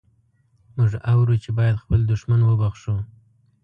[0.75, 2.95] موږ اورو چې باید خپل دښمن وبخښو.